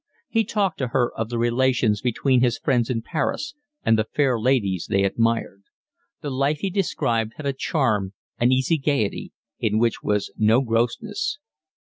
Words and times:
He 0.29 0.43
talked 0.45 0.79
to 0.79 0.87
her 0.87 1.13
of 1.15 1.29
the 1.29 1.37
relations 1.37 2.01
between 2.01 2.41
his 2.41 2.57
friends 2.57 2.89
in 2.89 3.03
Paris 3.03 3.53
and 3.85 3.99
the 3.99 4.03
fair 4.15 4.39
ladies 4.39 4.87
they 4.89 5.03
admired. 5.03 5.61
The 6.21 6.31
life 6.31 6.57
he 6.61 6.71
described 6.71 7.33
had 7.37 7.45
a 7.45 7.53
charm, 7.53 8.13
an 8.39 8.51
easy 8.51 8.79
gaiety, 8.79 9.31
in 9.59 9.77
which 9.77 10.01
was 10.01 10.31
no 10.35 10.61
grossness. 10.61 11.37